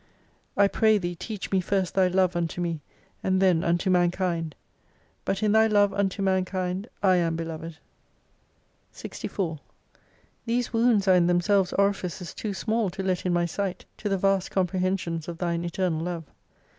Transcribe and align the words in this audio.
I 0.57 0.67
pray 0.67 0.97
Thee 0.97 1.13
teach 1.13 1.51
me 1.51 1.61
first 1.61 1.93
Thy 1.93 2.07
love 2.07 2.35
unto 2.35 2.59
me, 2.59 2.81
and 3.21 3.39
then 3.39 3.63
unto 3.63 3.91
mankind! 3.91 4.55
But 5.25 5.43
in 5.43 5.51
Thy 5.51 5.67
love 5.67 5.93
unto 5.93 6.23
man 6.23 6.43
kind 6.43 6.89
I 7.03 7.17
am 7.17 7.35
beloved. 7.35 7.75
45 8.93 8.97
64 8.97 9.59
These 10.47 10.73
wounds 10.73 11.07
are 11.07 11.13
in 11.13 11.27
themselves 11.27 11.71
orifices 11.73 12.33
too 12.33 12.55
small 12.55 12.89
to 12.89 13.03
let 13.03 13.27
in 13.27 13.33
my 13.33 13.45
sight, 13.45 13.85
to 13.97 14.09
the 14.09 14.17
vast 14.17 14.49
comprehensions 14.49 15.27
of 15.27 15.37
Thine 15.37 15.63
eternal 15.63 16.01
love. 16.01 16.23